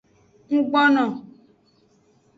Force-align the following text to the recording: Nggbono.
Nggbono. 0.55 1.05